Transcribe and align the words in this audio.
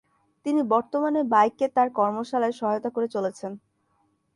তিনি 0.45 0.61
বর্তমানে 0.69 1.21
বাই-কে 1.23 1.65
তাঁর 1.75 1.89
কর্মশালায় 1.89 2.57
সহায়তা 2.59 2.89
করে 2.89 3.07
চলেছেন। 3.07 3.51